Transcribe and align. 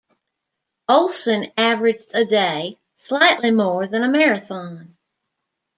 Olsen 0.89 1.45
averaged 1.57 2.09
a 2.15 2.25
day, 2.25 2.79
slightly 3.03 3.51
more 3.51 3.85
than 3.87 4.01
a 4.01 4.09
marathon. 4.09 4.97